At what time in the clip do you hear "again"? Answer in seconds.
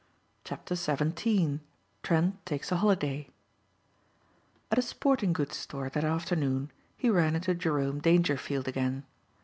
8.67-9.03